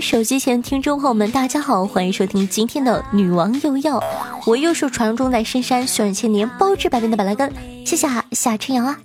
[0.00, 4.02] 手机前听众朋友们，大家好，欢迎收听今天的女王又要，
[4.44, 7.52] 我又是传说中在深山修炼千年、包治百病的板蓝根，
[7.84, 8.98] 谢谢夏春阳啊。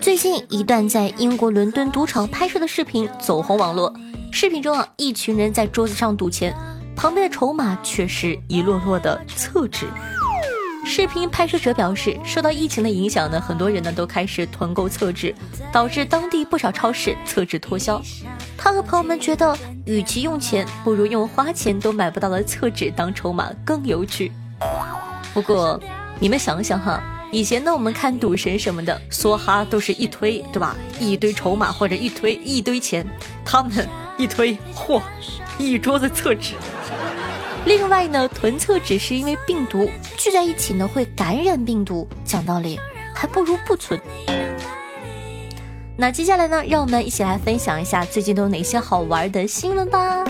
[0.00, 3.92] 最近一段在英国伦敦赌场拍摄的视频走红网络，
[4.32, 6.54] 视频中啊，一群人在桌子上赌钱，
[6.96, 9.86] 旁边的筹码却是一摞摞的厕纸。
[10.84, 15.34] 视频拍摄者表示，受到疫情的影响呢，很多人呢都开始囤购厕纸，
[15.72, 18.00] 导致当地不少超市厕纸脱销。
[18.66, 24.32] 他和朋友们觉得，与其用钱，不如用花钱都买不到的厕纸当筹码更有趣。
[25.32, 25.80] 不过，
[26.18, 30.74] 你们想想哈，以前呢我们看赌神什么的，梭哈都是一推，对吧？
[30.98, 33.06] 一堆筹码或者一推一堆钱，
[33.44, 33.88] 他们
[34.18, 35.00] 一推，嚯，
[35.58, 36.54] 一桌子厕纸。
[37.66, 42.04] 另外呢，囤厕纸是因为病毒聚在一起呢会感染病毒。
[42.24, 42.80] 讲道理，
[43.14, 44.00] 还不如不存。
[45.98, 50.24] 那接下来呢，让我们一起来分享一下最近都有哪些好玩的新闻吧。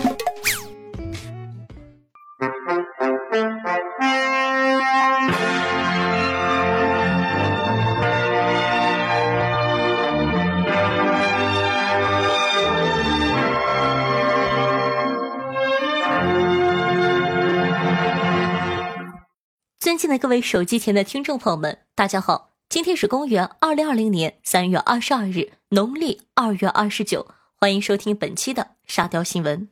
[19.79, 22.56] 尊敬的各位手机前的听众朋友们，大家好！
[22.77, 27.25] 今天是公元二零二零年三月二十二日，农历二月二十九。
[27.55, 29.67] 欢迎收听本期的沙雕新闻。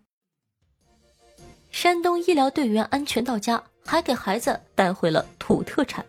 [1.69, 6.03] 山东医疗队员安全到家，还给孩子带回了土特产。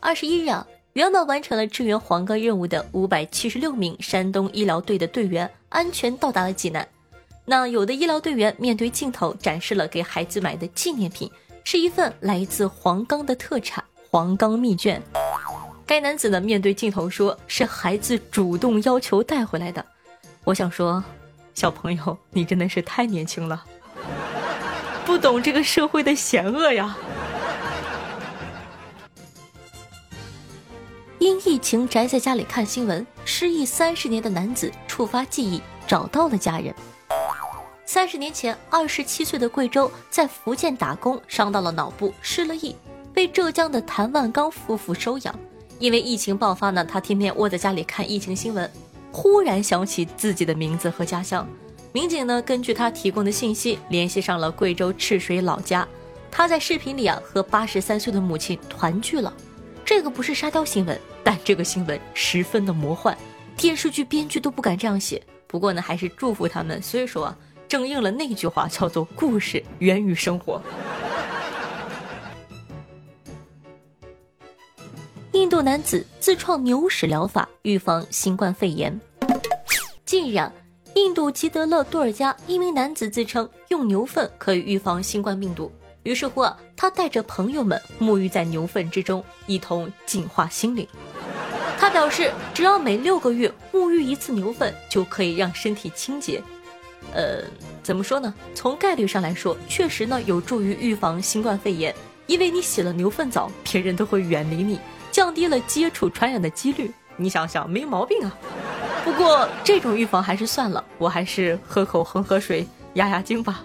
[0.00, 6.88] 二十一日啊，圆满完成了支援黄冈任务的五百七十六名山东医疗队的队员安全到达了济南。
[7.44, 11.30] 那有的医疗队员面对镜头展示了给孩子买的纪念品。
[11.62, 15.00] 是一份来自黄冈的特产——黄冈蜜卷。
[15.86, 19.84] 该男子呢，面对镜头说：“是孩子主动要求带回来的。”
[20.42, 21.02] 我想说，
[21.54, 23.64] 小朋友，你真的是太年轻了，
[25.04, 26.96] 不懂这个社会的险恶呀！
[31.20, 36.74] 因疫情宅在家里看新闻，失忆三十年的男子触发记忆，找到了家人。
[37.84, 42.74] 三十年前，二十七岁的贵州在福建打工，伤到了脑部，失了忆，
[43.14, 45.32] 被浙江的谭万刚夫妇收养。
[45.78, 48.70] 因为疫情爆发呢，他天天窝在家里看疫情新闻，
[49.12, 51.46] 忽然想起自己的名字和家乡。
[51.92, 55.86] 民警呢，根据他提供的信息，联系上了贵州赤水老家。
[56.30, 59.32] 他在视频里啊，和八十三岁的母亲团聚了。
[59.84, 63.16] 这个不是沙雕新闻，但这个新闻十分的魔幻，
[63.56, 65.22] 电视剧编剧都不敢这样写。
[65.46, 66.80] 不过呢，还是祝福他们。
[66.82, 67.36] 所以说啊。
[67.68, 70.62] 正应了那句话，叫做“故事源于生活”。
[75.46, 79.00] 印度男子自创牛屎疗法预防新冠肺炎。
[80.04, 80.50] 近日，
[80.94, 85.70] 印度吉德勒多尔加一名男子自称用牛粪可以预防新冠病毒，
[86.02, 90.84] 于是乎啊，他带着朋友们沐浴在牛粪之中，一同净化心灵。
[91.78, 96.42] 他表示，只要每六个月沐浴一次牛粪，就可以让身体清洁。
[97.14, 97.44] 呃，
[97.84, 98.34] 怎么说呢？
[98.52, 101.94] 从概率上来说，确实呢有助于预防新冠肺炎，
[102.26, 104.80] 因为你洗了牛粪澡，别人都会远离你，
[105.16, 106.92] 降低了接触传染的几率。
[107.16, 108.36] 你想想，没毛病啊。
[109.02, 113.64] 不过这种预防还是算了，我还是喝口恒河水压压惊吧。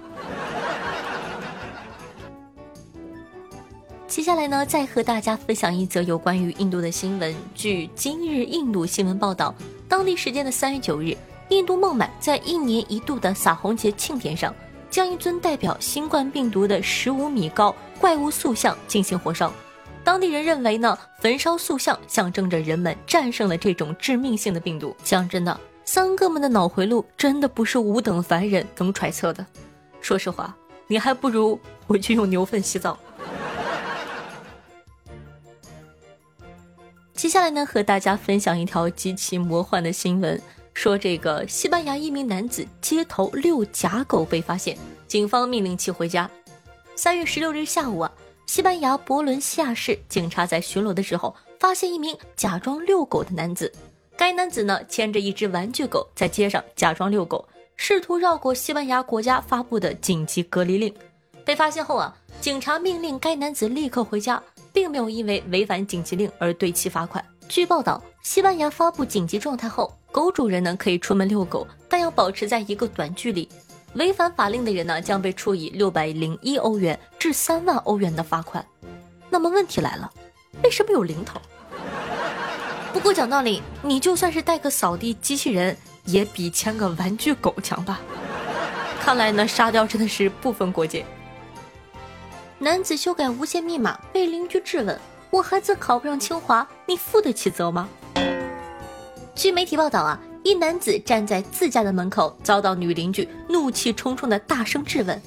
[4.07, 7.35] 接下来呢，再和大家分享一则有关于印度的新闻。
[7.53, 9.53] 据今日印度新闻报道，
[9.89, 11.17] 当地时间的三月九日。
[11.49, 14.55] 印度孟买在一年一度的撒红节庆典上，
[14.89, 19.51] 将一尊代表新冠病毒的十五米高怪物塑像进行火烧。
[20.03, 24.95] 当地人认为呢，焚烧塑像象征着人们战胜了这种致命性的病毒。
[25.03, 29.45] 讲真的，三哥们的脑回路真的不是五等凡人能揣测的。
[30.01, 30.55] 说实话，
[30.87, 32.97] 你还不如回去用牛粪洗澡。
[37.13, 40.41] 接下来呢，和大家分享一条极其魔幻的新闻。
[40.73, 46.27] 说这个西班牙一名男子街头遛假狗被发现，警方命令其回家。
[46.95, 48.11] 三月十六日下午啊，
[48.51, 53.71] 西班牙博伦西亚市警察在巡逻的时候，发现一名假装遛狗的男子。
[54.17, 60.93] 该男子呢牵着一只玩具狗在街上假装遛狗，试图绕过西班牙国家发布的紧急隔离令。
[61.45, 64.43] 被发现后啊，警察命令该男子立刻回家，
[64.73, 67.25] 并没有因为违反紧急令而对其罚款。
[67.47, 69.97] 据报道，西班牙发布紧急状态后。
[70.11, 73.47] 狗主人呢可以出门遛狗，但要保持在一个短距离。
[73.95, 78.65] 违反法令的人呢将被处以六百零一欧元至三万欧元的罚款。
[79.29, 80.11] 那么问题来了，
[80.63, 81.39] 为什么有零头？
[82.93, 87.99] 不过讲道理，你就算是带个扫地机器人，也比牵个玩具狗强吧。
[88.99, 91.05] 看来呢，沙雕真的是不分国界。
[92.59, 94.99] 男子修改无线密码被邻居质问
[95.31, 97.89] ：“我孩子考不上清华，你负得起责吗？”
[99.33, 105.21] 据媒体报道啊，一男子站在自家的门口，遭到女邻居怒气冲冲的大声质问：“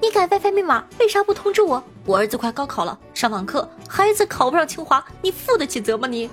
[0.00, 1.82] 你改 WiFi 密码，为啥不通知我？
[2.06, 6.08] 我儿子快高考了，上网课，孩子考不上清华，你负得起责吗？
[6.08, 6.30] 你？”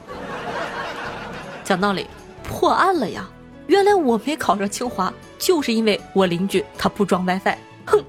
[1.65, 2.07] 讲道理，
[2.43, 3.29] 破案了呀！
[3.67, 7.57] 原来我没考上清华，就是因为我邻居他不装 WiFi。
[7.85, 8.03] 哼！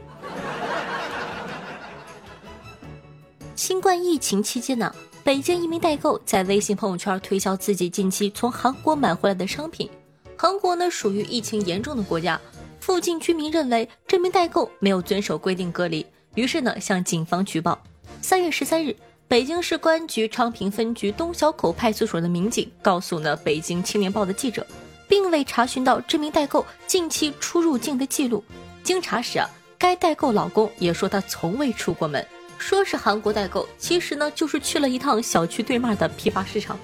[3.56, 4.94] 新冠疫情期间呢，
[5.24, 9.90] 北京一名代购在微信朋友圈推销自己近期从韩国买回来的商品。
[10.36, 12.40] 韩国呢属于疫情严重的国家，
[12.80, 16.04] 附近居民认为这名代购没有遵守规定隔离，
[16.34, 17.80] 于是呢向警方举报。
[18.20, 18.94] 三月十三日。
[19.26, 24.64] 北京市公安局昌平分局东小口派出所的民警告诉呢北京青年报的记者，
[25.08, 28.44] 并未查询到这名代购近期出入境的记录。
[28.82, 29.48] 经查实啊，
[29.78, 32.24] 该代购老公也说他从未出过门，
[32.58, 36.78] 说是韩国代购，其实呢就是去了一趟小区对面的批发市场。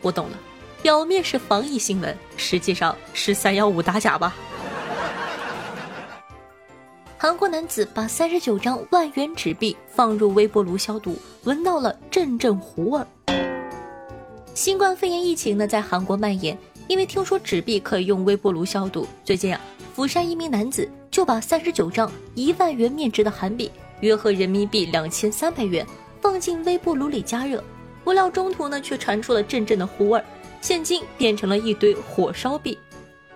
[0.00, 0.38] 我懂了，
[0.84, 4.36] 表面是防疫新闻，实际上是三幺五打假吧。
[7.16, 13.00] 韩国男子把三十九张万元纸币放入微波炉消毒，闻到了阵阵糊味。
[14.52, 16.54] 新冠肺炎疫情呢在韩国蔓延，
[16.86, 19.60] 因为听说纸币可以用微波炉消毒，最近啊，
[19.94, 25.86] 釜山一名男子就把三十九张一万元面值的韩币，约合人民币两千三百元，
[26.20, 27.64] 放进微波炉里加热，
[28.04, 30.22] 不料中途呢却传出了阵阵的糊味，
[30.64, 32.78] 现金变成了一堆火烧币。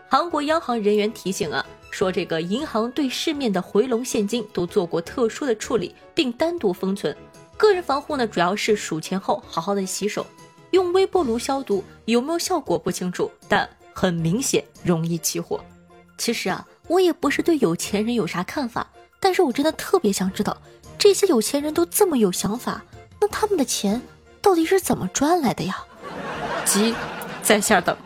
[0.09, 1.63] 韩国央行人员提醒啊。
[1.91, 7.15] 说这个银行对市面的回笼现金都做过特殊的处理，并单独封存。
[7.59, 10.25] 个人防护呢，主要是数钱后好好的洗手，
[10.71, 15.63] 用微波炉消毒有没有效果不清楚，但很明显容易起火。
[16.17, 18.91] 其实啊，我也不是对有钱人有啥看法，
[19.21, 20.57] 但是我真的特别想知道，
[20.99, 22.83] 这些有钱人都这么有想法，
[23.21, 24.01] 那他们的钱
[24.41, 25.85] 到底是怎么赚来的呀？
[26.67, 26.95] 急，
[27.49, 27.97] 在线等。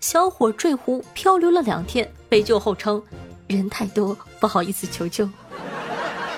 [0.00, 3.02] 小伙坠湖漂流了两天，被救后称
[3.46, 5.26] 人太多，不好意思求救。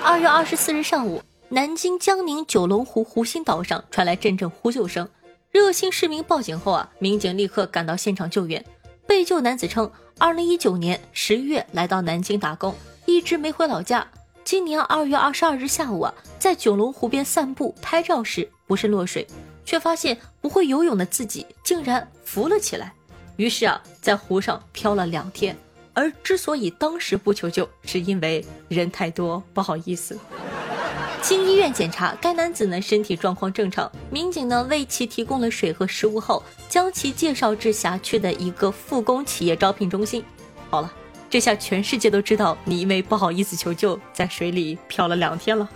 [0.04, 5.08] 二月二十四日上午，南京江宁九龙湖湖心岛上传来阵阵呼救声，
[5.50, 8.64] 热心市民报警后啊，民警立刻赶到现场救援。
[9.04, 12.72] 被救男子称，二零一九年十一月来到南京打工，
[13.04, 14.06] 一直没回老家。
[14.44, 19.26] 今年二月二十二日下午啊，在九龙湖边散步拍照时不慎落水，
[19.66, 22.94] 却发现不会游泳的自己竟然浮了起来。
[23.36, 25.54] 于是啊，在湖上漂了两天，
[25.92, 30.18] 而之所以当时不求救，是因为人太多，不好意思。
[31.20, 33.90] 经医院检查，该男子呢身体状况正常。
[34.10, 40.24] 民警呢为其提供了水和食物后，将其介绍至辖区的一个复工企业招聘中心。
[40.70, 40.92] 好了，
[41.28, 45.68] 这下全世界都知道你因为不好意思求救，在水里漂了两天了。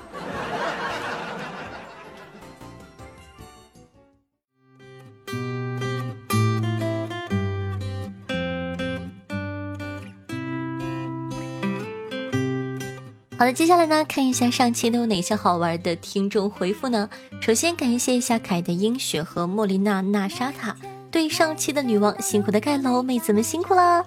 [13.41, 17.09] 好的，接下来呢，看一下上期都有哪些好玩的听众回复呢？
[17.41, 20.77] 首先感谢一下凯的英雪和莫莉娜娜莎塔，
[21.11, 24.05] 对上期的女王辛苦的盖楼妹子们辛苦啦。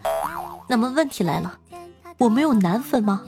[0.67, 1.57] 那么问题来了，
[2.19, 3.23] 我没有男粉吗？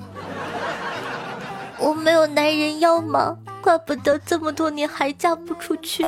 [1.80, 3.36] 我没有男人要吗？
[3.64, 6.06] 怪不得这么多年还嫁不出去。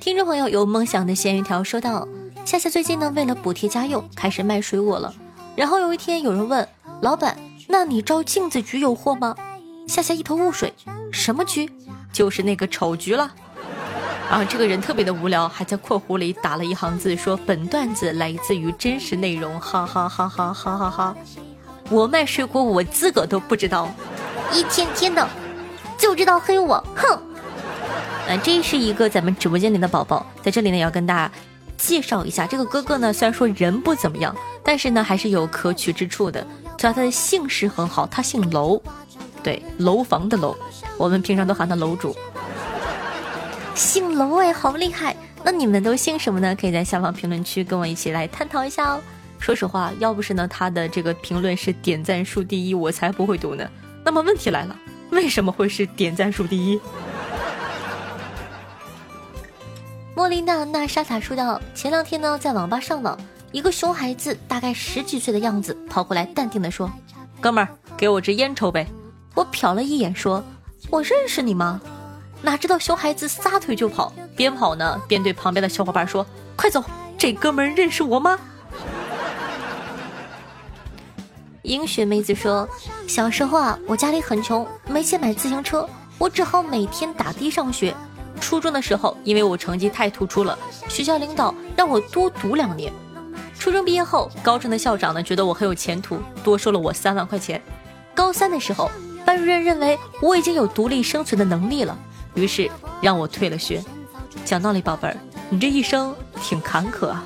[0.00, 2.08] 听众朋友有梦想的咸鱼条说道：
[2.44, 5.14] 夏夏最近呢，为了补贴家用，开始卖水果了。
[5.54, 6.68] 然后有一天有人问
[7.00, 7.38] 老板。
[7.66, 9.34] 那你照镜子局有货吗？
[9.86, 10.72] 夏夏一头雾水，
[11.12, 11.70] 什么局？
[12.12, 13.30] 就是那个丑局了。
[14.30, 21.16] 啊，这个人特别的无聊，还在括弧里打了一行字，说本段子来自于真实内容，哈哈哈哈哈哈哈。
[21.90, 23.92] 我卖水果，我自个都不知道，
[24.52, 25.28] 一天天的
[25.98, 27.12] 就知道黑我，哼。
[28.28, 31.30] 啊，这是一个咱们直播间里的宝宝，在这里呢，要跟大家
[31.76, 36.46] 介绍一下，这个哥哥呢，虽然说人不怎么样，但是呢，还是有可取之处的。
[36.84, 38.78] 主要他的姓氏很好，他姓楼，
[39.42, 40.54] 对，楼房的楼，
[40.98, 42.14] 我们平常都喊他楼主。
[43.74, 45.16] 姓楼哎，好厉害！
[45.42, 46.54] 那你们都姓什么呢？
[46.54, 49.00] 可以在下方评论区跟我一起来探讨一下哦。
[49.38, 53.66] 说实话，要不是呢他的这个评论是点赞数第一，我才不会读呢。
[54.04, 54.76] 那么问题来了，
[55.08, 56.78] 为什么会是点赞数第一？
[60.14, 63.18] 莫莉娜娜莎塔说道：前两天呢在网吧上网。
[63.54, 66.90] 一个熊孩子，大概十几岁的样子，跑过来，淡定地说
[67.40, 68.84] ：“哥们儿，给我支烟抽呗。”
[69.32, 70.42] 我瞟了一眼，说
[70.90, 71.80] ：“我认识你吗？”
[72.42, 76.26] 哪知道熊孩子撒腿就跑，边跑呢边对旁边的小伙伴说
[76.58, 76.82] ：“快走，
[77.16, 78.36] 这哥们儿认识我吗？”
[81.62, 82.68] 英雪妹子说
[83.06, 87.94] ：“小时候啊，我家里很穷，没钱买自行车，我只好每天打的上学。
[88.40, 90.58] 初中的时候，因为我成绩太突出了，
[90.88, 92.92] 学校领导让我多读两年。
[93.58, 97.60] 初中毕业后，高中的校长呢觉得我很有前途，多收了我三万块钱。
[98.14, 98.90] 高三的时候，
[99.24, 101.96] 班主任认为我已经有独立生存的能力了，
[102.34, 102.70] 于是
[103.00, 103.82] 让我退了学。
[104.44, 105.16] 讲道理，宝贝儿，
[105.48, 107.24] 你这一生挺坎坷啊。”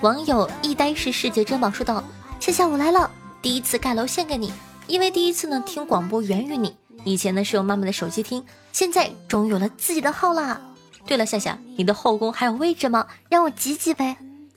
[0.00, 2.02] 网友一呆是世界珍宝说道
[2.40, 3.10] ：“谢谢我来了，
[3.42, 4.52] 第一次盖楼献给你，
[4.86, 10.60] 因为第一次呢听广播源于你，以前呢是用妈妈的手机听，现在终于有了自己的号啦。
[11.06, 13.06] 对了，夏夏，你的后宫还有位置吗？
[13.30, 14.16] 让我挤挤呗。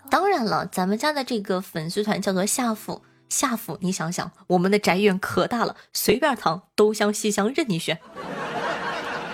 [0.09, 7.99] 当然了，咱们家的这个粉丝团叫做夏府，夏府，你想想，我们的宅院可大了，随便躺，东厢西厢任你选。”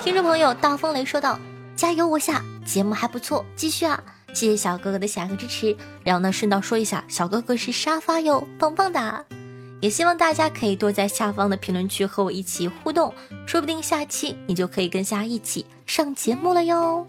[0.03, 1.39] 听众朋友大风雷说道
[1.75, 4.03] ：“加油，我夏，节目还不错，继续啊。”
[4.35, 9.23] 谢谢小哥哥的下个支持，然后呢，顺道说一下，小哥哥是沙发哟，棒棒哒！
[9.85, 13.13] 也希望大家可以多在下方的评论区和我一起互动，
[13.45, 17.05] 说不定下期你就可以跟夏一起上节目了哟。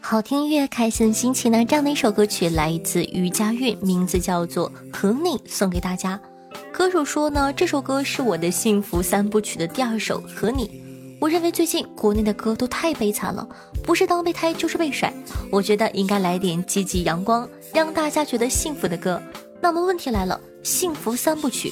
[0.00, 1.64] 好听音乐，开心心情呢。
[1.64, 6.18] 这样的一首歌曲来自于佳韵，名字叫做《和你》，送给大家。
[6.72, 10.66] 歌手说呢，这首歌是我的幸福三部曲的第二首《和你》。
[11.20, 13.46] 我认为最近国内的歌都太悲惨了，
[13.82, 15.12] 不是当备胎就是被甩。
[15.50, 19.20] 我觉得应该来点积极阳光，让大家觉得幸福的歌。
[19.60, 21.70] 那么问题来了，幸福三部曲，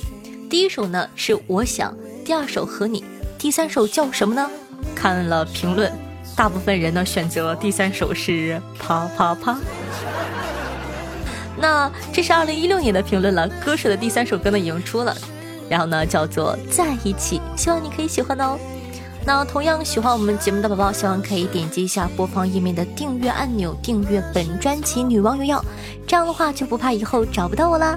[0.50, 3.02] 第一首呢是我想，第二首和你，
[3.46, 4.50] 第三首叫什么呢？
[4.92, 5.88] 看了评论。
[6.34, 9.56] 大部分人呢选择第三首是啪啪啪，
[11.56, 13.48] 那这是二零一六年的评论了。
[13.64, 15.16] 歌手的第三首歌呢已经出了，
[15.70, 18.58] 然后呢叫做在一起，希望你可以喜欢哦。
[19.24, 25.58] 那同样喜欢我们节目的宝宝，希望可以点击一下播放页面的订阅按钮，订阅本专辑《女王有药》，
[26.04, 27.96] 这样的话就不怕以后找不到我啦。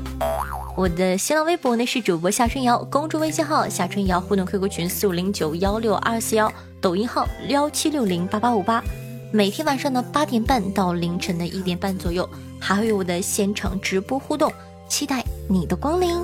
[0.79, 6.49] 我的新浪微博呢是主播夏春瑶，公众微信号夏春瑶，互动 QQ 群四五零九幺六二四幺。
[6.79, 8.81] 抖音号幺七六零八八五八，
[9.29, 12.29] 每天晚上的八点半到凌晨的一点半左右，
[12.61, 14.49] 还会有我的现场直播互动，
[14.87, 16.15] 期待你的光临。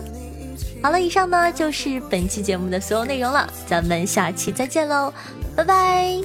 [0.81, 5.13] 好了，以上呢就是本期节目的所有内容了，咱们下期再见喽，
[5.53, 6.21] 拜拜。